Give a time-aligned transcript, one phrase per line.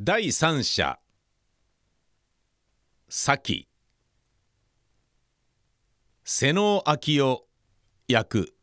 [0.00, 0.96] 第三者
[3.08, 3.66] 先。
[6.22, 7.48] 瀬能昭夫
[8.06, 8.54] 役。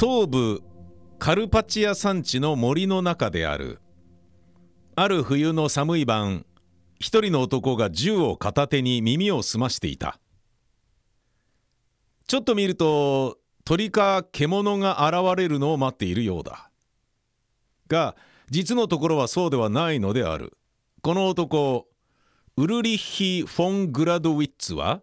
[0.00, 0.62] 東部
[1.18, 3.82] カルパチア山地の森の中である。
[4.96, 6.46] ある冬の寒い晩
[7.00, 10.18] 一人の男が銃を片手に耳を澄ましていた。
[12.26, 16.70] ちょっと見ると鳥か獣が現れるのを待っているようだ。
[17.88, 18.16] が
[18.50, 20.56] 実のところはそうではないのである。
[21.02, 21.86] この男
[22.56, 25.00] ウルリッヒ・フォン・グラドウィッツは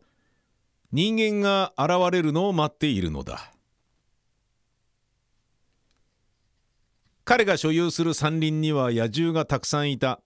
[0.92, 3.52] 人間が現れるのを待っているのだ。
[7.24, 10.22] 彼が所有する山林には野獣がたくさんいた。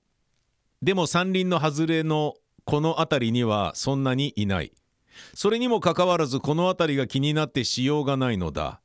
[0.82, 4.72] でも山林の外れのこの辺りにはそんなにいない。
[5.34, 8.80] それにもかかわらずこの辺りが気になってしようがないのだ。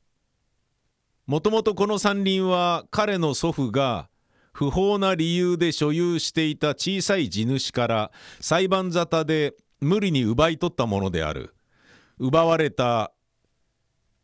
[1.25, 4.09] もともとこの山林は彼の祖父が
[4.51, 11.55] 不法な理由で所有していた小さい地主から裁判沙汰で無理に奪い取ったものである。
[12.19, 13.11] 奪われた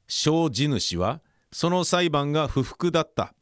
[0.07, 3.33] 小地主はその裁判が不服だった。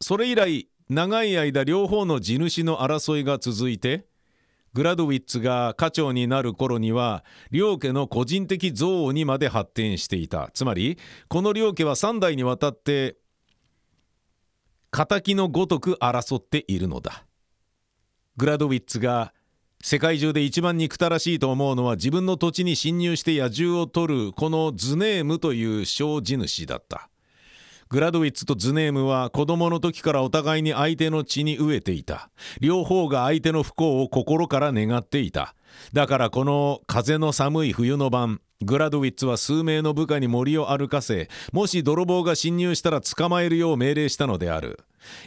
[0.00, 4.06] それ以来長い間両方の地主の争いが続いて
[4.72, 10.50] グラドウィッツが課長になる頃には両家の個人的憎悪にまで発展していた。
[10.52, 13.16] つまりこの両家は3代にわたって
[14.90, 17.24] 敵のごとく争っているのだ。
[18.36, 19.32] グラドウィッツが
[19.82, 27.08] 世界中で一番憎たらしいと思うのは自分の土地に侵入して野獣を取るこのズネームという小地主だった。
[27.88, 32.30] グラドウィッツとズネームは子供の時からお互いに相手の血に飢えていた。
[32.60, 35.54] 両方が相手の不幸を心から願っていた。
[35.92, 44.80] だからこの風の寒い冬の晩、グラドウィッツは数名の部下に森を歩かせ、もし泥棒が侵入したら捕まえるよう命令したのである。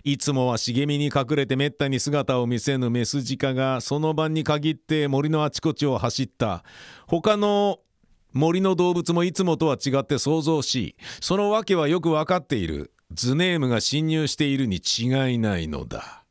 [0.04, 6.66] いつもは茂みに隠れてめったに姿を見せぬメスジカがその晩に限って森のあちこちを走った。
[7.08, 7.80] 他の
[8.34, 12.92] 森の動物もいつもとは違って想像しその訳はよく分かっている。
[13.12, 16.24] ズネームが侵入しているに違いないのだ。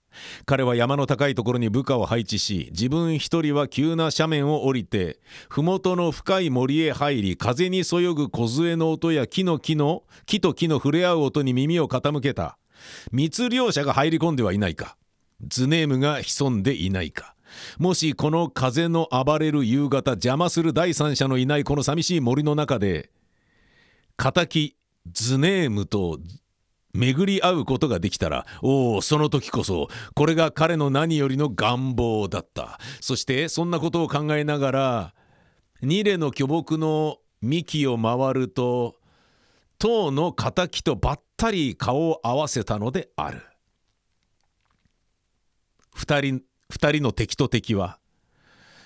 [0.47, 12.59] 彼は山の高いところに部下を配置し自分一人は急な斜面を降りて麓の深い森へ入り風にそよぐ梢の音や木の木の木と木の触れ合う音に耳を傾けた。
[13.11, 14.97] 密漁者が入り込んではいないか。
[15.47, 17.35] ズネームが潜んでいないか。
[17.79, 23.11] もしこの風の暴れる夕方邪魔する第三者のいないこの寂しい森の中で
[24.17, 24.77] 敵
[25.11, 26.19] ズネームと
[26.95, 32.79] 巡り合うことができたらおおその時こそこれが彼の何よりの願望だった。
[33.01, 35.15] そしてそんなことを考えながら
[35.83, 38.97] ニレの巨木の幹を回ると
[39.79, 43.43] 塔の敵とばったり顔を合わせたのである。
[45.95, 47.99] 二人二人の敵と敵は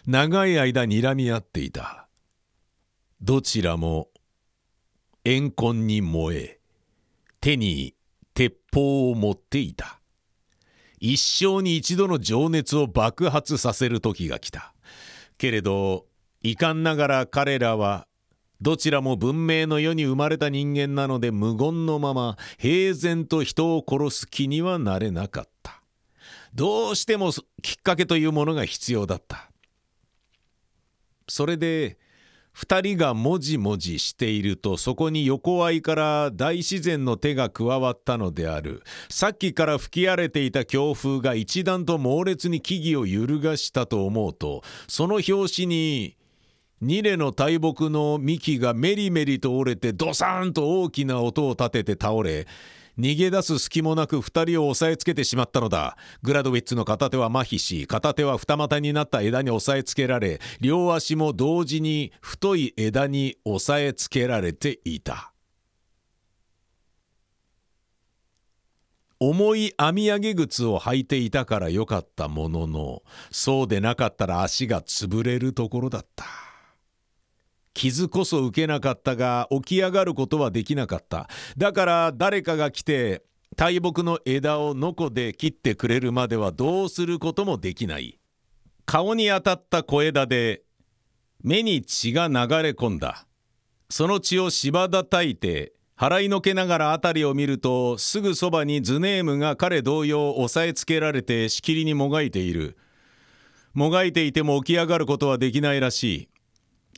[0.07, 2.09] 長い間睨み合っていた。
[3.21, 4.09] どちらも
[5.25, 6.61] 怨恨に燃え
[7.41, 7.95] 手に
[8.35, 10.01] 鉄砲を持っていた。
[11.01, 14.75] 一生に一度の情熱を爆発させる時が来た。
[15.37, 16.07] けれど
[16.43, 18.07] 遺憾ながら彼らは
[18.61, 25.82] どちらも文明の世に生まれた人間なので無言のまま平然と人を殺す気にはなれなかった。
[26.55, 27.33] どうしても
[27.63, 29.51] きっかけというものが必要だった。
[31.29, 31.99] それで
[32.57, 38.83] 2人がもじもじしているとそこに横合いから大自然の手が加わったのである。
[39.09, 46.17] さっきから吹き荒れていた強風が一段と猛烈に木々を揺るがしたと思うとその拍子に
[46.83, 52.49] ニレの大木の幹がメリメリと折れてドサーンと大きな音を立てて倒れ
[52.99, 55.97] 逃げ出す隙もなく2人を押さえつけてしまったのだ。
[56.23, 65.33] グラドウィッツの片手は麻痺し片手は二股になった枝に押さえつけられ両足も同時に太い枝に押さえつけられていた。
[69.25, 76.52] 重い編み上げ靴を履いていたからよかったもののそうでなかったら足が潰れるところだった。
[77.75, 81.29] 傷こそ受けなかったが起き上がることはできなかった。
[81.57, 83.23] だから誰かが来て
[83.57, 88.19] 大木の枝をノコで切ってくれるまではどうすることもできない。
[88.87, 90.63] 顔に当たった小枝で
[91.43, 93.27] 目に血が流れ込んだ。
[93.91, 102.77] その血を芝叩いて払いのけながら辺りを見るとすぐそばにズネームが彼同様押さえつけられてしきりにもがいている
[103.75, 106.29] もがいていても起き上がることはできないらしい。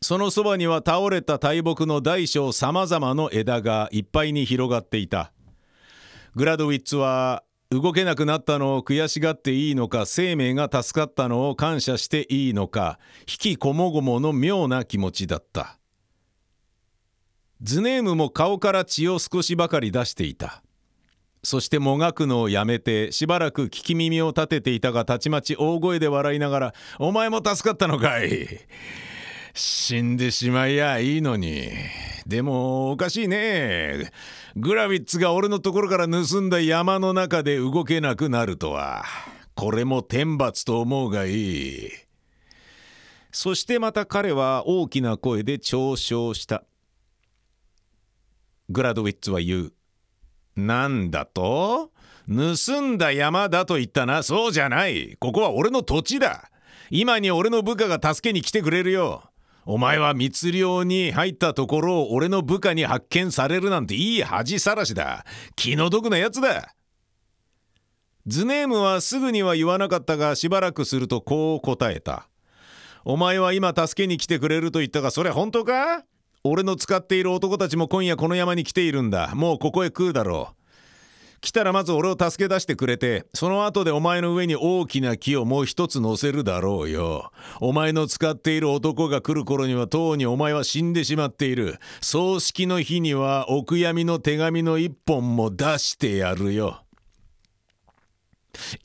[0.02, 5.32] そのそばには倒れた大木の大小さまざまの枝がいっぱいに広がっていた。
[6.34, 15.78] グラドウィッツは動けなくなったのを悔しがっていいのか生命が助かったのを感謝していいのか引きこもごもの妙な気持ちだった。
[17.62, 20.62] ズネームも顔から血を少しばかり出していた。
[21.42, 28.60] そしてもがくのをやめてしばらく聞き耳を立てていたがたちまち大声で笑いながら「お前も助かったのかい。
[29.56, 31.70] 死んでしまいやいいのに。
[32.26, 34.10] でもおかしいね。
[34.56, 39.04] グラビッツが俺のところから盗んだ山の中で動けなくなるとは。
[39.54, 41.90] これも天罰と思うがいい。
[43.30, 46.64] そしてまた彼は大きな声で嘲笑した。
[48.70, 49.72] グラドウィッツは言う。
[50.56, 51.92] なんだと？
[52.26, 54.24] 盗んだ山だと言ったな。
[54.24, 55.16] そうじゃない。
[55.20, 56.50] ここは俺の土地だ。
[56.90, 59.30] 今に俺の部下が助けに来てくれるよ。
[59.66, 65.24] お前は密漁に入ったところを俺の部下に発見されるなんていい恥さらしだ。
[65.56, 66.74] 気の毒なやつだ。
[68.26, 72.28] ズネームはすぐには言わなかったがしばらくするとこう答えた。
[73.04, 76.04] お前は今助けに来てくれると言ったがそれ本当か？
[76.42, 79.34] 俺の使っている男たちも今夜この山に来ているんだ。
[79.34, 80.53] もうここへ来るだろう。
[81.44, 96.80] 来たらまず俺を助け出してくれてその後でお前の上に大きな木をもう一つ乗せるだろうよお前の使っている男が来る頃にはとうにお前は死んでしまっている葬式の日にはお悔やみの手紙の一本も出してやるよ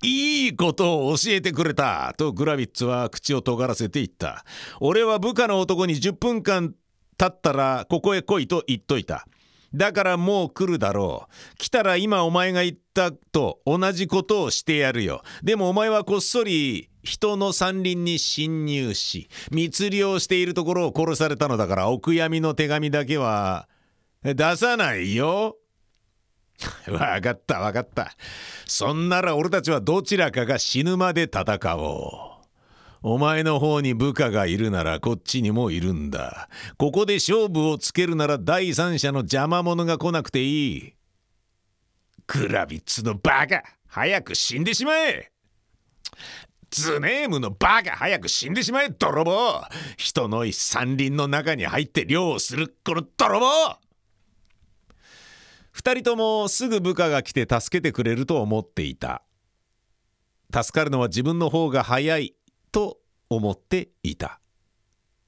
[0.03, 4.43] いいことを教えてくれたとグラビッツは口を尖らせて言った。
[4.81, 6.73] 俺は部下の男に10分間
[7.17, 9.27] 経ったらここへ来いと言っといた。
[9.73, 11.55] だからもう来るだろう。
[11.57, 15.21] 来たら今お前が言ったと同じことをしてやるよ。
[15.43, 23.67] でもお前はこっそり人の山林に侵入し、密漁しているところを殺されたのだからお悔やみの手紙だけは
[24.23, 25.57] 出さないよ。
[26.89, 28.15] わかったわかった。
[28.65, 32.28] そんなら俺たちはどちらかが死ぬまで戦おう。
[33.01, 36.49] お前の方に部下がいるならこっちにもいるんだ。
[36.77, 40.93] ここで勝負をつけるなら第三者の邪魔者が来なくていい。
[42.27, 45.31] グラビッツのバカ早く死んでしまえ。
[46.71, 49.61] ズネームのバカ早く死んでしまえ泥棒。
[49.97, 53.45] 人の山林の中に入って漁をするこの泥棒。
[55.71, 59.23] 二人ともすぐ部下が来て助けてくれると思っていた。
[60.53, 62.35] 助かるのは自分の方が早い。
[62.71, 62.99] と
[63.29, 64.39] 思っていた。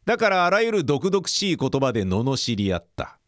[0.06, 3.20] だからあらゆる毒々しい言葉で罵り合った。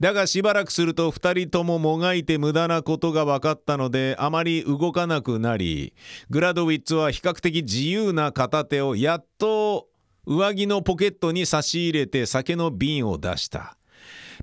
[0.00, 5.92] だがしばらくすると2人とももがいて無駄なことが分かったのであまり動かなくなり
[6.30, 9.88] グラドウィッツは比較的自由な片手をやっと
[10.24, 13.76] 上着のポケットに差し入れて酒の瓶を出した。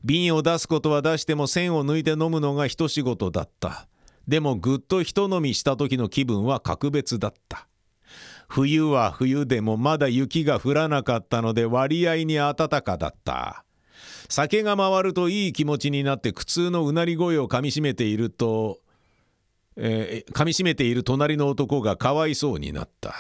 [0.04, 3.88] 瓶を出すことは出しても線を抜いて飲むのが一仕事だった。
[4.28, 7.68] でもぐっと一飲みした時の気分は格別だった。
[8.48, 13.64] 冬は冬でもまだ雪が降らなかったので割合に暖かだった
[14.30, 18.80] 酒が回るといい気持ちになって苦痛のうなり声をかみしめていると、
[19.76, 23.14] えー、噛みしめている隣の男がかわいそうになった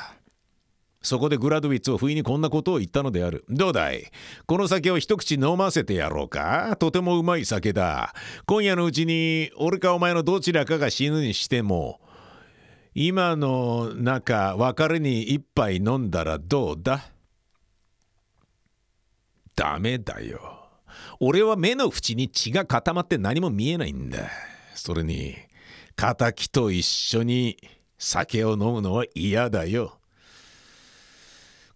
[1.01, 3.45] そこでグラドウィッツを不意にこんなことを言ったのである。
[3.47, 4.05] どうだい？
[4.47, 6.75] この酒を一口飲ませてやろうか？
[6.79, 8.15] とてもうまい酒だ。
[8.47, 11.99] 今夜のうちに俺かお前のどちらかが死ぬにしても
[12.97, 17.03] 今の中別れに一杯飲んだらどうだ？
[19.53, 20.69] ダメだよ。
[21.19, 24.29] 俺は目の縁に血が固まって何も見えないんだ。
[24.75, 25.35] それに、
[25.97, 27.57] 敵と一緒に
[27.97, 29.97] 酒を飲むのは嫌だよ。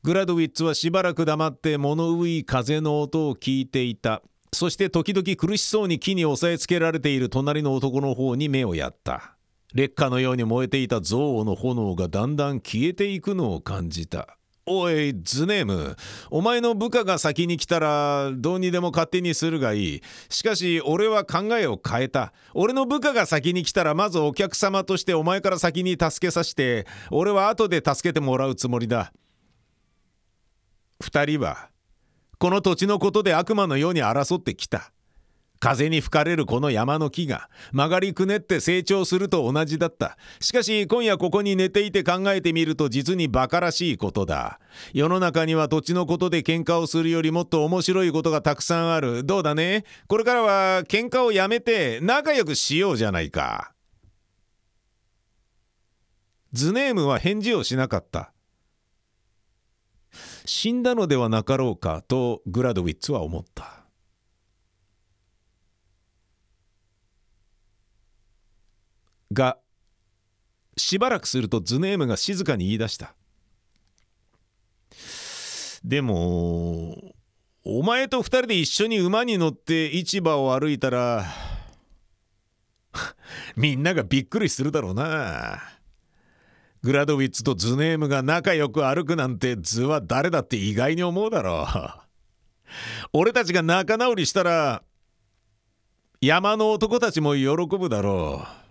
[0.04, 4.22] グラドウィッツはしばらく黙って物憂い風の音を聞いていた。
[4.54, 9.36] そして時々苦しそうに木に押さえつけられている隣の男の方に目をやった。
[9.74, 14.40] 劣化のように燃えていた憎悪の炎がだんだん消えていくのを感じた。
[14.72, 15.96] おい、ズネーム。
[16.30, 20.02] お前の部下が先に来たら、どうにでも勝手にするがいい。
[20.30, 22.34] しかし、俺は考えを変えた。
[22.54, 29.12] 俺の部下が先に来たら、まずお客様としてお前から先に助けさせて、俺は後で助けてもらうつもりだ。
[31.02, 31.70] 二人は、
[32.38, 34.92] この土地のことで悪魔のように争ってきた。
[35.60, 40.18] 風に吹かれるこの山の木が曲がりくねって成長すると同じだった。
[40.40, 44.60] しかし今夜ここに寝ていて考えてみると実に馬鹿らしいことだ。
[44.94, 49.26] 世の中には土地のことで喧嘩をするよりもっと面白いことがたくさんある。
[49.26, 49.84] どうだね？
[50.08, 53.74] これからは喧嘩をやめて仲良くしようじゃないか。
[56.54, 58.32] ズネームは返事をしなかった。
[60.46, 63.79] 死んだのではなかろうかとグラドウィッツは思った
[69.32, 69.58] が
[70.78, 73.14] しばらくするとズネームが静かに言い出した。
[75.84, 76.96] でも
[77.64, 81.26] お前と二人で一緒に馬に乗って市場を歩いたら
[83.56, 85.62] みんながびっくりするだろうな。
[86.82, 92.00] グラドウィッツとズネームが仲良く歩くなんて図は誰だって意外に思うだろう。
[93.12, 94.84] 俺たちが仲直りしたら
[96.22, 98.69] 山の男たちも喜ぶだろう。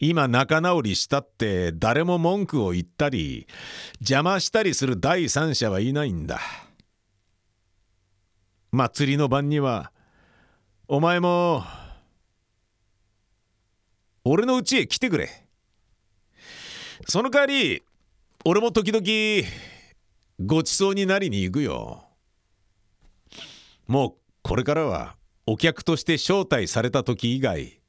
[0.00, 3.46] 今仲直りしたって誰も文句を言ったり
[4.00, 6.40] 邪魔したりする第三者はいないんだ。
[8.72, 9.92] 祭りの晩には
[10.88, 11.64] お前も
[14.24, 15.28] 俺の家へ来てくれ。
[17.06, 17.82] その代わり
[18.44, 19.48] 俺も時々
[20.40, 22.04] ごちそうになりに行くよ。
[23.86, 27.80] もうこれからはお客として招待された時以外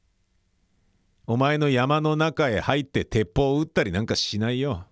[1.28, 4.86] お前の山の中へ入って鉄砲を撃ったりなんかしないよ。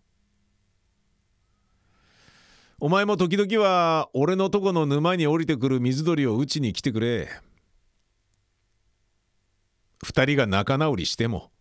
[2.80, 7.30] お前も時々は俺のとこの沼に降りてくる水鳥を打ちに来てくれ。
[10.04, 11.52] 二人が仲直りしても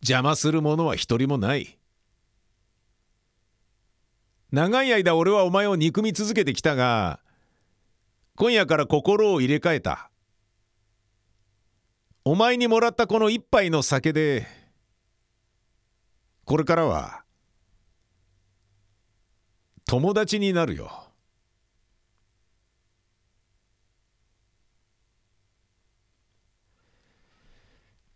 [0.00, 1.78] 邪魔する者は一人もない。
[4.52, 7.18] 長い間俺はお前を憎み続けてきたが
[8.36, 10.10] 今夜から心を入れ替えた。
[12.26, 14.46] お前にもらったこの一杯の酒で
[16.46, 17.22] これからは
[19.84, 20.90] 友達になるよ。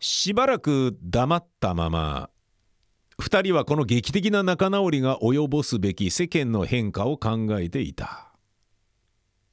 [0.01, 2.31] しばらく黙ったまま
[3.21, 8.28] 2人はこの劇的な仲直りが及ぼすべき世間の変化を考えていた。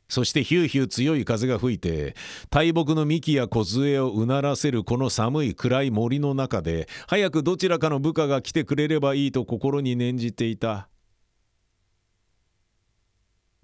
[0.07, 2.15] そしてヒューヒュー強い風が吹いて
[2.49, 10.89] 大木の幹や梢をうならせるこの寒い暗い森の中で早くどちらかの部下が来てくれればいいと心に念じていた。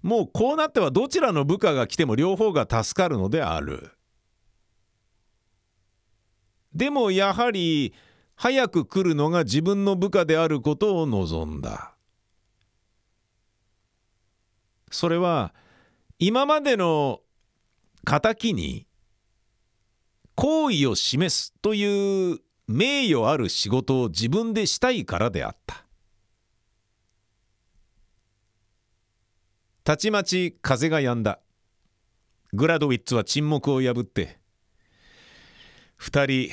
[0.02, 3.92] もうこうなってはどちらの部下が来ても両方が助かるのである。
[6.74, 7.94] でもやはり
[8.34, 11.94] 早く来るのが自分の部下であることを望んだ。
[14.90, 15.54] それは
[16.24, 17.18] 今までの
[18.04, 18.86] 敵に
[20.36, 22.38] 好意を示すという
[22.68, 25.84] 名誉ある仕事を自分でしたいからであった。
[29.82, 31.40] たちまち風が止んだ。
[32.52, 34.38] グラドウィッツは沈黙を破って
[35.96, 36.50] 二人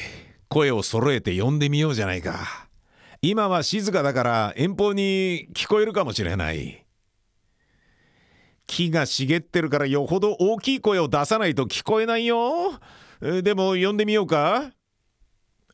[0.48, 2.40] 声を揃えて呼んでみようじゃないか。
[3.22, 6.89] 今は静かだから遠方に聞こえるかもしれない。
[8.70, 12.80] 木が茂ってるからよほど大きい声を出さないと聞こえないよ。
[13.20, 14.72] でも呼んでみようか。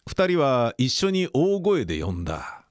[0.07, 2.63] 二人は一緒に大声で呼んだ。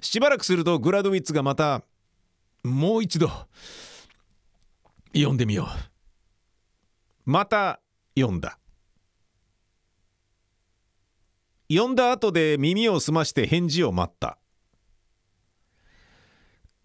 [0.00, 1.82] しばらくするとグラドウィッツがまた
[2.64, 3.30] もう一度
[5.14, 5.68] 呼んでみよ
[7.26, 7.30] う。
[7.30, 7.80] また
[8.16, 8.58] 呼んだ。
[11.68, 14.36] 呼んだ後で耳を澄まして返事を待った。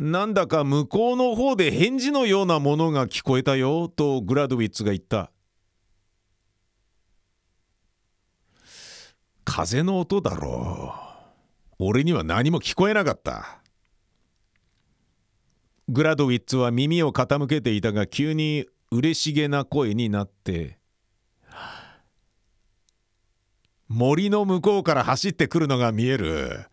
[0.01, 5.31] なんだか向こうの方で返事のようなものが聞こえたよとグラドウィッツが言った。
[9.46, 10.96] 風の音だろ
[11.74, 11.75] う。
[11.77, 13.62] 俺には何も聞こえなかった。
[15.88, 20.79] グラドウィッツは耳を傾けていたが急に嬉しげな声になって
[23.88, 26.70] 森の向こうから走ってくるのが見える。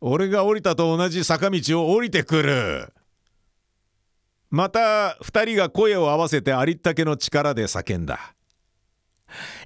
[0.00, 2.92] 俺が降りたと同じ坂道を降りてくる。
[4.50, 8.34] また2人が声を合わせてありったけの力で叫んだ。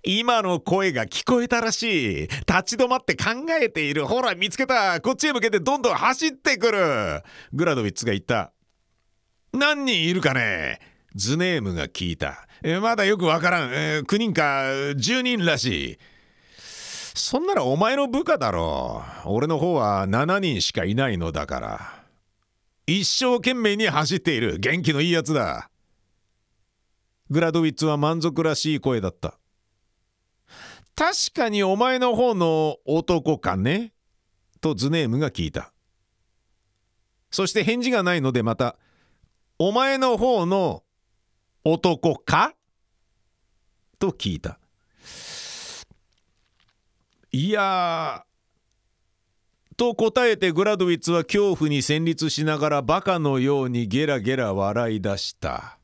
[0.03, 2.29] 今の声が聞こえたらしい。
[2.29, 4.07] 立ち止まって考えている。
[4.07, 5.01] ほら見つけた。
[5.01, 7.23] こっちへ向けてどんどん走ってくる。
[7.53, 8.53] グラドウィッツが言った。
[9.53, 10.81] 何人いるかね？
[11.15, 12.47] ズネームが聞いた。
[12.63, 15.99] えまだよくわからん、9人か10人らしい。
[17.15, 19.29] そんならお前の部下だろう。
[19.31, 22.05] 俺の方は7人しかいないのだから。
[22.87, 25.71] 一生懸命に走っている元気のいいやつだ。
[27.31, 29.39] グラドウィッツは満足らしい声だった。
[30.95, 33.93] 確かにお前の方の男かね？
[34.61, 35.73] とズネームが聞いた。
[37.31, 38.77] そして返事がないのでまた、
[39.59, 40.83] お前の方の
[41.65, 42.55] 男か？
[43.99, 44.60] と聞いた。
[47.33, 48.25] いや
[49.77, 55.79] と答えてグラドウィッツは恐怖に戦慄しながらバカのようにゲラゲラ笑い出した。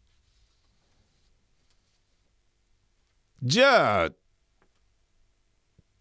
[3.42, 4.08] じゃあ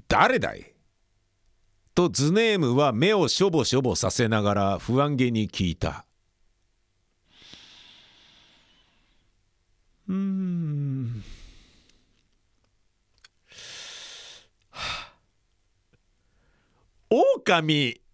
[0.07, 0.73] 誰だい？
[1.93, 6.05] とズネームは目をしょぼしょぼさせながら不安げに聞いた
[10.07, 11.23] うん
[17.45, 18.04] 狼。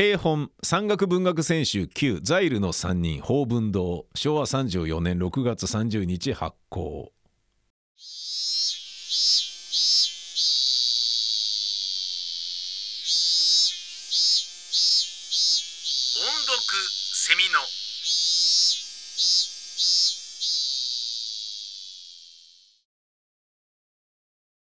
[0.00, 4.06] 定本山岳文学選集9ザイルの3人法文堂。
[4.14, 7.12] 昭和34年6月30日発行。